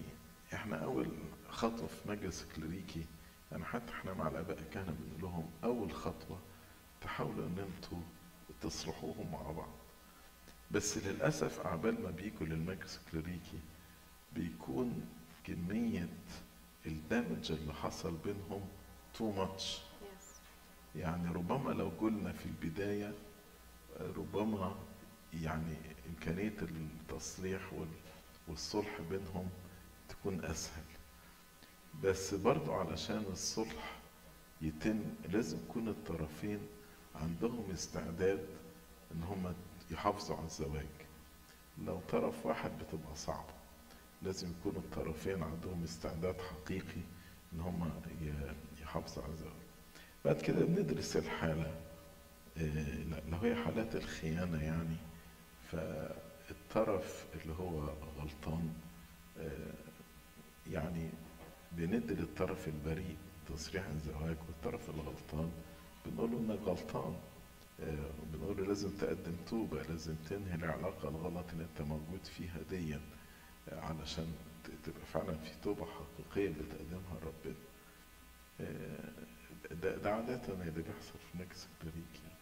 إحنا 0.53 0.83
أول 0.83 1.07
خطوة 1.49 1.87
في 1.87 2.09
مجلس 2.09 2.47
إكليريكي 2.55 3.05
يعني 3.51 3.65
حتى 3.65 3.91
إحنا 3.93 4.13
مع 4.13 4.27
الآباء 4.27 4.59
الكهنه 4.59 4.91
بنقول 4.99 5.21
لهم 5.21 5.49
أول 5.63 5.93
خطوة 5.93 6.39
تحاولوا 7.01 7.45
إن 7.45 7.57
أنتوا 7.59 7.97
تصلحوهم 8.61 9.31
مع 9.31 9.51
بعض. 9.51 9.73
بس 10.71 10.97
للأسف 10.97 11.65
عبال 11.67 12.03
ما 12.03 12.11
بيجوا 12.11 12.47
للمجلس 12.47 12.99
الكليريكي 13.05 13.59
بيكون 14.33 15.07
كمية 15.47 16.09
ال 16.85 16.95
damage 16.95 17.51
اللي 17.51 17.73
حصل 17.73 18.15
بينهم 18.25 18.61
too 19.17 19.31
much 19.31 19.81
يعني 20.95 21.33
ربما 21.33 21.71
لو 21.71 21.91
قلنا 22.01 22.31
في 22.31 22.45
البداية 22.45 23.13
ربما 23.99 24.75
يعني 25.33 25.75
إمكانية 26.09 26.53
التصليح 26.61 27.73
وال- 27.73 27.87
والصلح 28.47 29.01
بينهم 29.09 29.49
تكون 30.09 30.45
أسهل. 30.45 30.83
بس 32.03 32.33
برضو 32.33 32.73
علشان 32.73 33.25
الصلح 33.31 33.95
يتم 34.61 35.03
لازم 35.29 35.57
يكون 35.69 35.87
الطرفين 35.87 36.59
عندهم 37.15 37.71
استعداد 37.73 38.45
إن 39.11 39.23
هم 39.23 39.53
يحافظوا 39.91 40.35
على 40.35 40.45
الزواج. 40.45 40.85
لو 41.85 41.99
طرف 42.09 42.45
واحد 42.45 42.71
بتبقى 42.79 43.15
صعبة. 43.15 43.53
لازم 44.21 44.47
يكون 44.59 44.75
الطرفين 44.75 45.43
عندهم 45.43 45.83
استعداد 45.83 46.35
حقيقي 46.41 47.01
إن 47.53 47.59
هم 47.59 47.91
يحافظوا 48.81 49.23
على 49.23 49.33
الزواج 49.33 49.53
بعد 50.25 50.41
كده 50.41 50.65
بندرس 50.65 51.17
الحالة 51.17 51.75
لا- 52.57 53.21
لو 53.31 53.37
هي 53.37 53.55
حالات 53.55 53.95
الخيانة 53.95 54.63
يعني 54.63 54.95
فالطرف 55.71 57.25
اللي 57.35 57.53
هو 57.53 57.79
غلطان 58.21 58.73
آه، 59.39 59.73
يعني 60.71 61.09
بندي 61.71 62.13
للطرف 62.13 62.67
البريء 62.67 63.15
تصريح 63.49 63.85
الزواج 63.87 64.37
والطرف 64.47 64.89
الغلطان 64.89 65.51
بنقول 66.05 66.31
له 66.31 66.37
إنك 66.37 66.59
غلطان 66.65 67.15
آه، 67.79 68.09
بنقول 68.33 68.57
له 68.57 68.65
لازم 68.67 68.89
تقدم 68.89 69.35
توبة 69.49 69.83
لازم 69.83 70.15
تنهي 70.29 70.55
العلاقة 70.55 71.09
الغلط 71.09 71.45
اللي 71.53 71.63
أنت 71.63 71.81
موجود 71.87 72.25
فيها 72.37 72.57
ديا. 72.69 72.99
علشان 73.71 74.33
تبقى 74.83 75.05
فعلا 75.13 75.37
في 75.37 75.51
توبة 75.63 75.85
حقيقية 75.85 76.49
بتقدمها 76.49 77.19
لربنا 77.21 77.55
آه، 78.61 79.13
ده, 79.71 79.95
ده 79.97 80.13
عادة 80.15 80.41
اللي 80.53 80.71
بيحصل 80.71 81.19
في 81.31 81.37
مجلس 81.37 81.67
البريك 81.81 82.13
يعني. 82.23 82.35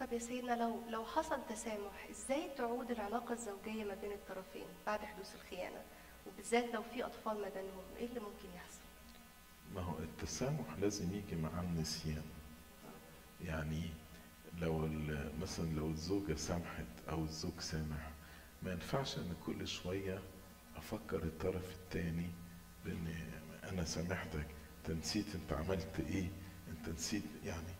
طب 0.00 0.12
يا 0.12 0.18
سيدنا 0.18 0.52
لو 0.52 0.82
لو 0.88 1.04
حصل 1.04 1.38
تسامح 1.48 2.06
إزاي 2.10 2.50
تعود 2.56 2.90
العلاقة 2.90 3.32
الزوجية 3.32 3.84
ما 3.84 3.94
بين 3.94 4.12
الطرفين 4.12 4.66
بعد 4.86 5.00
حدوث 5.00 5.34
الخيانة 5.34 5.82
وبالذات 6.26 6.64
لو 6.74 6.82
في 6.82 7.04
أطفال 7.06 7.34
ما 7.40 7.48
بينهم 7.48 7.84
إيه 7.98 8.06
اللي 8.06 8.20
ممكن 8.20 8.48
يحصل؟ 8.56 8.80
ما 9.74 9.80
هو 9.80 9.98
التسامح 9.98 10.78
لازم 10.80 11.12
يجي 11.14 11.36
مع 11.36 11.60
النسيان 11.60 12.22
يعني 13.44 13.82
لو 14.60 14.88
مثلا 15.42 15.66
لو 15.74 15.86
الزوجة 15.86 16.34
سامحت 16.34 16.86
أو 17.10 17.24
الزوج 17.24 17.60
سامح 17.60 18.10
ما 18.62 18.72
ينفعش 18.72 19.18
إن 19.18 19.34
كل 19.46 19.68
شوية 19.68 20.20
أفكر 20.76 21.22
الطرف 21.22 21.72
التاني 21.74 22.30
بإن 22.84 23.14
أنا 23.64 23.84
سامحتك 23.84 24.46
أنت 24.78 24.90
نسيت 24.98 25.34
أنت 25.34 25.52
عملت 25.52 26.00
إيه؟ 26.00 26.28
أنت 26.68 26.88
نسيت 26.88 27.22
يعني 27.44 27.72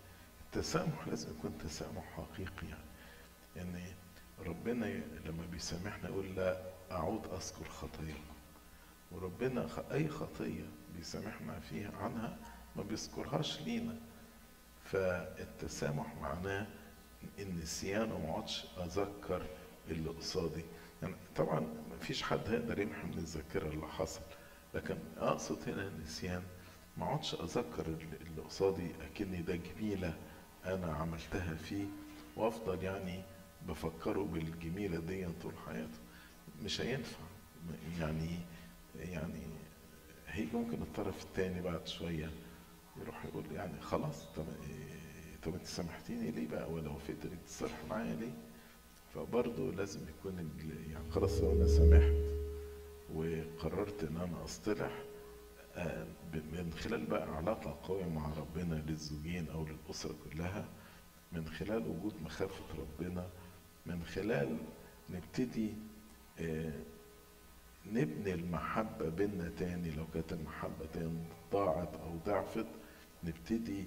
التسامح 0.47 1.09
لازم 1.09 1.31
يكون 1.31 1.59
تسامح 1.59 2.05
حقيقي 2.17 2.67
يعني. 2.67 2.85
يعني 3.57 3.93
ربنا 4.47 4.87
لما 5.27 5.47
بيسامحنا 5.53 6.09
يقول 6.09 6.35
لا 6.37 6.63
أعود 6.91 7.27
أذكر 7.27 7.65
خطاياكم. 7.69 8.35
وربنا 9.13 9.67
خ- 9.67 9.93
أي 9.93 10.09
خطية 10.09 10.65
بيسامحنا 10.97 11.61
فيها 11.61 11.93
عنها 11.97 12.37
ما 12.77 12.83
بيذكرهاش 12.83 13.61
لينا. 13.61 13.97
فالتسامح 14.85 16.15
معناه 16.23 16.67
النسيان 17.39 18.13
وما 18.13 18.31
أقعدش 18.31 18.67
أذكر 18.79 19.47
اللي 19.91 20.11
قصادي. 20.11 20.65
يعني 21.03 21.15
طبعا 21.37 21.61
ما 21.61 21.97
فيش 22.01 22.23
حد 22.23 22.49
هيقدر 22.49 22.79
يمحي 22.81 23.07
من 23.07 23.19
الذاكرة 23.19 23.69
اللي 23.69 23.87
حصل. 23.87 24.21
لكن 24.75 24.99
أقصد 25.19 25.69
هنا 25.69 25.89
النسيان 25.89 26.43
ما 26.97 27.05
اقعدش 27.05 27.35
أذكر 27.35 27.87
اللي 27.87 28.43
قصادي 28.49 28.91
أكني 29.03 29.43
ده 29.43 29.57
جميلة 29.57 30.17
أنا 30.67 30.93
عملتها 30.93 31.55
فيه 31.55 31.85
وأفضل 32.37 32.83
يعني 32.85 33.23
بفكره 33.69 34.23
بالجميلة 34.23 34.99
دي 35.01 35.27
طول 35.43 35.53
حياته. 35.67 35.99
مش 36.63 36.81
هينفع. 36.81 37.19
يعني 38.01 38.31
يعني 38.99 39.43
هيجي 40.29 40.57
ممكن 40.57 40.83
الطرف 40.83 41.23
الثاني 41.25 41.63
بعد 41.63 41.87
شوية 41.87 42.31
يروح 43.01 43.25
يقول 43.25 43.45
يعني 43.55 43.81
خلاص 43.81 44.25
طب 44.37 44.45
إيه 44.63 45.37
طب 45.43 45.55
أنت 45.55 45.67
سامحتيني 45.67 46.31
ليه 46.31 46.49
بقى؟ 46.49 46.73
ولا 46.73 46.91
وفيت 46.91 47.25
انك 47.25 47.39
تصلح 47.47 47.81
معايا 47.91 48.15
ليه؟ 48.15 48.33
فبرضه 49.15 49.73
لازم 49.73 50.01
يكون 50.09 50.51
يعني 50.91 51.11
خلاص 51.11 51.41
لو 51.41 51.53
أنا 51.53 51.67
سامحت 51.67 52.13
وقررت 53.15 54.05
إن 54.05 54.17
أنا 54.17 54.45
أصطلح 54.45 55.03
آه، 55.77 56.07
من 56.35 56.73
خلال 56.79 57.07
بقى 57.07 57.37
علاقة 57.37 57.79
قوية 57.83 58.05
مع 58.09 58.31
ربنا 58.39 58.75
للزوجين 58.75 59.49
أو 59.49 59.67
للأسرة 59.67 60.15
كلها 60.33 60.69
من 61.33 61.47
خلال 61.49 61.89
وجود 61.89 62.15
مخافة 62.25 62.65
ربنا 62.79 63.27
من 63.87 64.03
خلال 64.03 64.57
نبتدي 65.11 65.75
آه، 66.41 66.81
نبني 67.87 68.35
المحبة 68.35 69.09
بينا 69.09 69.49
تاني. 69.59 69.91
لو 69.91 70.05
كانت 70.15 70.33
المحبة 70.33 70.87
تاني 70.93 71.25
ضاعت 71.53 71.97
أو 71.97 72.17
ضعفت 72.27 72.67
نبتدي 73.25 73.85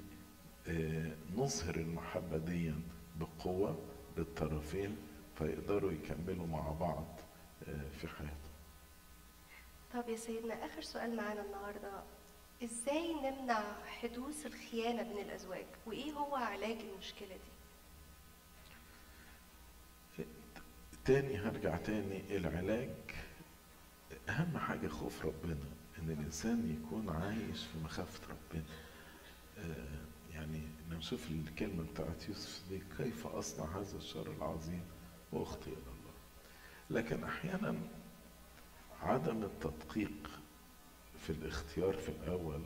آه، 0.68 1.12
نظهر 1.36 1.76
المحبة 1.76 2.38
دي 2.38 2.74
بقوة 3.20 3.78
للطرفين 4.18 4.96
فيقدروا 5.38 5.92
يكملوا 5.92 6.48
مع 6.48 6.72
بعض 6.72 7.06
آه، 7.68 7.90
في 8.02 8.08
حياتهم. 8.08 8.38
طب 9.94 10.10
يا 10.10 10.16
سيدنا 10.18 10.66
آخر 10.66 10.82
سؤال 10.82 11.16
معانا 11.16 11.42
النهاردة. 11.42 12.04
إزاي 12.64 13.14
نمنع 13.14 13.64
حدوث 13.86 14.46
الخيانة 14.46 15.04
بين 15.04 15.18
الأزواج؟ 15.18 15.66
وإيه 15.86 16.12
هو 16.12 16.36
علاج 16.36 16.78
المشكلة 16.80 17.28
دي؟ 17.28 17.54
تاني 21.06 21.38
هرجع 21.38 21.78
تاني. 21.78 22.38
العلاج 22.38 22.90
أهم 24.30 24.58
حاجة 24.58 24.88
خوف 24.88 25.26
ربنا 25.26 25.58
إن 26.00 26.10
الإنسان 26.12 26.82
يكون 26.84 27.10
عايش 27.10 27.60
في 27.64 27.78
مخافة 27.84 28.20
ربنا. 28.30 28.64
آه، 29.58 30.34
يعني 30.34 30.62
نشوف 30.90 31.32
الكلمة 31.32 31.84
بتاعت 31.84 32.30
يوسف 32.30 32.62
دي 32.70 32.82
كيف 32.98 33.28
أصنع 33.28 33.66
هذا 33.66 33.98
الشر 33.98 34.32
العظيم؟ 34.32 34.82
وأخطئ 35.34 35.68
إلى 35.70 35.76
الله. 35.78 36.14
لكن 36.90 37.24
أحيانا 37.24 37.76
عدم 39.02 39.44
التدقيق 39.44 40.30
في 41.22 41.30
الاختيار 41.30 41.94
في 41.94 42.10
الأول 42.10 42.62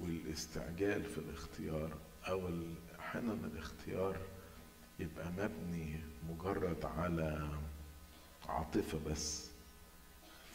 والاستعجال 0.00 1.04
في 1.04 1.18
الاختيار 1.18 1.90
أو 2.28 2.48
ال- 2.48 2.74
أحيانا 3.00 3.32
الاختيار 3.32 4.16
يبقى 4.98 5.26
مبني 5.38 6.00
مجرد 6.30 6.84
على 6.84 7.48
عاطفة 8.48 8.98
بس. 9.10 9.50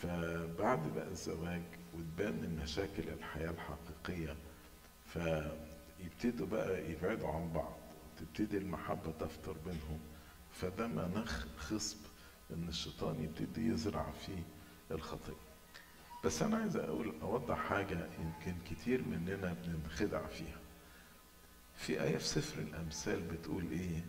فبعد 0.01 0.93
بقى 0.95 1.07
الزواج 1.07 1.61
وتبان 1.93 2.43
المشاكل 2.43 3.09
الحياة 3.09 3.49
الحقيقية 3.49 4.35
فيبتدوا 5.13 6.47
بقى 6.47 6.91
يبعدوا 6.91 7.27
عن 7.29 7.51
بعض 7.53 7.73
تبتدي 8.19 8.57
المحبة 8.57 9.11
تفتر 9.19 9.55
بينهم. 9.65 9.99
فده 10.61 10.87
مناخ 10.87 11.45
خصب 11.57 11.97
إن 12.53 12.67
الشيطان 12.69 13.23
يبتدي 13.23 13.67
يزرع 13.67 14.11
فيه 14.25 14.43
الخطية 14.91 15.33
بس 16.25 16.41
أنا 16.41 16.57
عايز 16.57 16.75
أقول 16.77 17.13
أوضح 17.21 17.57
حاجة 17.57 18.07
يمكن 18.19 18.55
كتير 18.69 19.01
مننا 19.07 19.53
بننخدع 19.53 20.27
فيها. 20.27 20.57
في 21.75 22.03
آية 22.03 22.17
في 22.17 22.23
سفر 22.27 22.61
الأمثال 22.61 23.21
بتقول 23.21 23.71
إيه؟ 23.71 24.05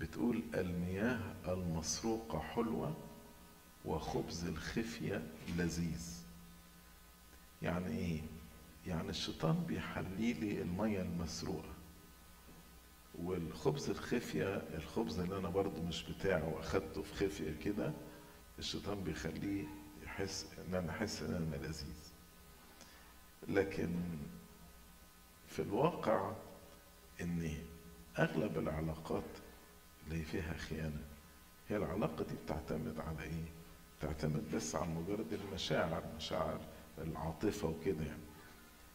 بتقول 0.00 0.42
المياه 0.54 1.34
المسروقة 1.48 2.38
حلوة 2.38 2.96
وخبز 3.84 4.44
الخفية 4.44 5.26
لذيذ. 5.56 6.22
يعني 7.62 7.98
إيه؟ 7.98 8.20
يعني 8.86 9.10
الشيطان 9.10 9.64
بيحلي 9.68 10.32
لي 10.32 10.62
المية 10.62 11.02
المسروقة. 11.02 11.74
والخبز 13.24 13.90
الخفية 13.90 14.62
الخبز 14.74 15.18
اللي 15.18 15.36
أنا 15.38 15.48
برضو 15.48 15.82
مش 15.82 16.02
بتاعه 16.10 16.48
وأخدته 16.54 17.02
في 17.02 17.14
خفية 17.14 17.54
كده 17.64 17.92
الشيطان 18.58 19.04
بيخليه 19.04 19.64
يحس 20.04 20.46
إن 20.68 20.74
أنا 20.74 20.90
أحس 20.90 21.22
إن 21.22 21.34
أنا 21.34 21.56
لذيذ 21.66 21.84
لكن 23.48 23.90
في 25.48 25.62
الواقع 25.62 26.32
إن 27.20 27.52
أغلب 28.18 28.58
العلاقات 28.58 29.24
اللي 30.06 30.24
فيها 30.24 30.52
خيانة 30.56 31.02
هي 31.68 31.76
العلاقة 31.76 32.24
دي 32.24 32.34
بتعتمد 32.44 33.00
على 33.00 33.22
إيه؟ 33.22 33.44
بتعتمد 33.98 34.50
بس 34.54 34.74
على 34.74 34.86
مجرد 34.90 35.32
المشاعر 35.32 36.02
مشاعر 36.16 36.60
العاطفة 36.98 37.68
وكده 37.68 38.04
يعني 38.04 38.22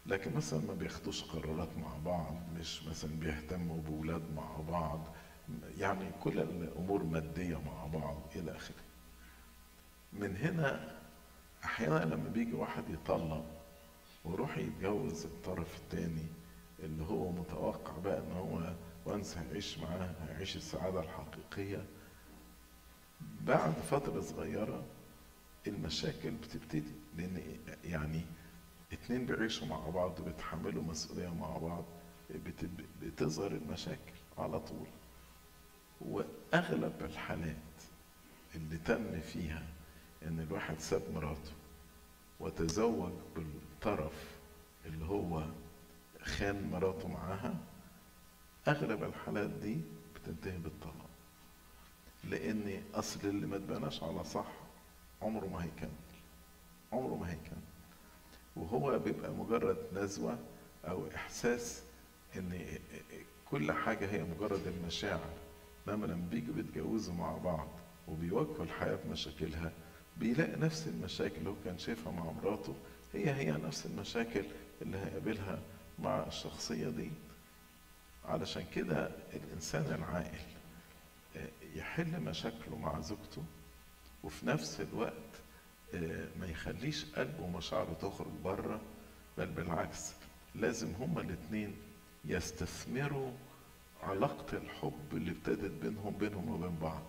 لكن 0.05 0.35
مثلا 0.35 0.59
ما 0.59 0.73
بياخدوش 0.73 1.23
قرارات 1.23 1.77
مع 1.77 1.97
بعض 2.05 2.35
مش 2.59 2.83
مثلا 2.83 3.19
بيهتموا 3.19 3.81
بولاد 3.81 4.21
مع 4.35 4.57
بعض 4.69 4.99
يعني 5.77 6.11
كل 6.23 6.39
الأمور 6.39 7.03
مادية 7.03 7.61
مع 7.61 7.85
بعض 7.85 8.17
إلى 8.35 8.55
آخره. 8.55 8.75
من 10.13 10.37
هنا 10.37 10.95
أحيانا 11.63 12.05
لما 12.05 12.29
بيجي 12.29 12.53
واحد 12.53 12.83
يطلق 12.89 13.45
ويروح 14.25 14.57
يتجوز 14.57 15.25
الطرف 15.25 15.77
الثاني 15.77 16.25
اللي 16.79 17.03
هو 17.03 17.31
متوقع 17.31 17.97
بقى 17.97 18.17
إن 18.19 18.31
هو 18.31 18.73
وانس 19.05 19.37
هيعيش 19.37 19.77
معاه 19.79 20.09
هيعيش 20.27 20.55
السعادة 20.55 20.99
الحقيقية 20.99 21.85
بعد 23.41 23.73
فترة 23.73 24.21
صغيرة 24.21 24.83
المشاكل 25.67 26.31
بتبتدي. 26.31 26.91
لأن 27.17 27.41
يعني 27.83 28.21
اتنين 28.95 29.25
بيعيشوا 29.25 29.67
مع 29.67 29.89
بعض 29.89 30.19
وبيتحملوا 30.19 30.83
مسؤولية 30.83 31.33
مع 31.33 31.57
بعض 31.57 31.83
بت- 32.29 32.69
بتظهر 33.01 33.51
المشاكل 33.51 34.13
على 34.37 34.59
طول. 34.59 34.87
وأغلب 36.01 36.93
الحالات 37.01 37.55
اللي 38.55 38.77
تم 38.77 39.19
فيها 39.21 39.63
إن 40.23 40.39
الواحد 40.39 40.79
ساب 40.79 41.01
مراته 41.15 41.51
وتزوج 42.39 43.11
بالطرف 43.35 44.35
اللي 44.85 45.05
هو 45.05 45.43
خان 46.23 46.69
مراته 46.71 47.07
معاها 47.07 47.55
أغلب 48.67 49.03
الحالات 49.03 49.49
دي 49.49 49.77
بتنتهي 50.15 50.57
بالطلاق. 50.57 51.09
لأن 52.23 52.83
أصل 52.93 53.19
اللي 53.27 53.47
ما 53.47 53.55
اتبناش 53.55 54.03
على 54.03 54.23
صح 54.23 54.47
عمره 55.21 55.45
ما 55.47 55.63
هيكمل 55.63 55.89
عمره 56.93 57.15
ما 57.15 57.29
هيكمل. 57.31 57.61
وهو 58.55 58.99
بيبقى 58.99 59.31
مجرد 59.31 59.77
نزوة 59.93 60.37
أو 60.87 61.07
إحساس 61.15 61.81
إن 62.35 62.61
كل 63.51 63.71
حاجة 63.71 64.11
هي 64.11 64.23
مجرد 64.23 64.67
المشاعر. 64.67 65.33
لما 65.87 66.05
لما 66.05 66.27
بيجوا 66.31 66.53
بيتجوزوا 66.53 67.13
مع 67.13 67.37
بعض 67.37 67.67
وبيواجهوا 68.07 68.63
الحياة 68.63 68.99
بمشاكلها 69.05 69.71
بيلاقي 70.17 70.59
نفس 70.59 70.87
المشاكل 70.87 71.35
اللي 71.37 71.49
هو 71.49 71.55
كان 71.65 71.77
شايفها 71.77 72.11
مع 72.11 72.31
مراته. 72.31 72.75
هي 73.13 73.33
هي 73.33 73.51
نفس 73.51 73.85
المشاكل 73.85 74.45
اللي 74.81 74.97
هيقابلها 74.97 75.59
مع 75.99 76.27
الشخصية 76.27 76.89
دي. 76.89 77.09
علشان 78.25 78.63
كده 78.75 79.11
الإنسان 79.33 79.81
العاقل 79.95 80.37
آه، 81.37 81.49
يحل 81.75 82.19
مشاكله 82.21 82.77
مع 82.77 82.99
زوجته 82.99 83.43
وفي 84.23 84.47
نفس 84.47 84.81
الوقت 84.81 85.13
ما 86.39 86.47
يخليش 86.47 87.05
قلبه 87.05 87.43
ومشاعره 87.43 87.93
تخرج 88.01 88.31
بره 88.43 88.81
بل 89.37 89.45
بالعكس 89.45 90.11
لازم 90.55 90.91
هما 90.99 91.21
الاتنين 91.21 91.75
يستثمروا 92.25 93.31
علاقة 94.03 94.57
الحب 94.57 94.93
اللي 95.13 95.31
ابتدت 95.31 95.71
بينهم 95.83 96.13
بينهم 96.19 96.49
وبين 96.49 96.75
بعض. 96.81 97.01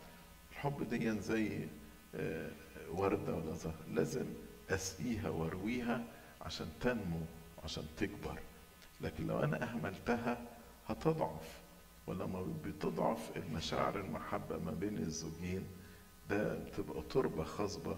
الحب 0.53 0.89
دي 0.89 1.21
زي 1.21 1.67
آه، 2.15 2.51
وردة 2.91 3.35
ولا 3.35 3.53
زهر 3.55 3.75
لازم 3.95 4.25
أسقيها 4.71 5.29
وأرويها 5.29 6.05
عشان 6.43 6.67
تنمو 6.81 7.21
عشان 7.65 7.85
تكبر. 7.97 8.39
لكن 9.01 9.27
لو 9.27 9.41
أنا 9.41 9.63
أهملتها 9.73 10.39
هتضعف 10.89 11.61
ولما 12.07 12.47
بتضعف 12.65 13.31
المشاعر 13.37 14.01
المحبة 14.01 14.59
ما 14.59 14.71
بين 14.71 14.99
الزوجين 14.99 15.65
ده 16.31 16.55
بتبقى 16.55 17.03
تربة 17.11 17.45
خصبة 17.45 17.97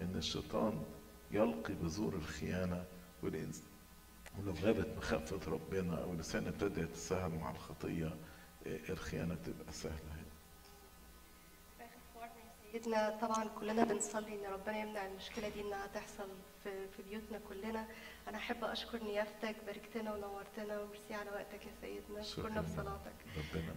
إن 0.00 0.14
الشيطان 0.16 0.82
يلقي 1.30 1.74
بذور 1.74 2.14
الخيانة 2.14 2.84
والإنس 3.22 3.62
ولو 4.38 4.52
غابت 4.52 4.88
مخافة 4.96 5.50
ربنا 5.52 6.02
أو 6.02 6.10
الإنسان 6.12 6.46
ابتدى 6.46 6.80
يتساهل 6.80 7.30
مع 7.30 7.50
الخطية 7.50 8.16
إيه، 8.66 8.80
الخيانة 8.90 9.34
تبقى 9.34 9.72
سهلة. 9.72 10.20
سيدنا 12.72 13.18
طبعا 13.22 13.48
كلنا 13.60 13.84
بنصلي 13.84 14.34
إن 14.46 14.52
ربنا 14.52 14.78
يمنع 14.78 15.06
المشكلة 15.06 15.48
دي 15.48 15.60
إنها 15.60 15.86
تحصل 15.86 16.28
في 16.64 16.88
في 16.96 17.02
بيوتنا 17.02 17.40
كلنا. 17.48 17.86
أنا 18.28 18.36
أحب 18.38 18.64
أشكر 18.64 19.04
نيافتك 19.04 19.56
باركتنا 19.66 20.14
ونورتنا 20.14 20.80
وميرسي 20.80 21.14
على 21.14 21.30
وقتك 21.30 21.66
يا 21.66 21.72
سيدنا. 21.80 22.22
شكراً. 22.22 22.42
شكرنا 22.42 22.60
بصلاتك 22.60 23.12
ربنا 23.36 23.68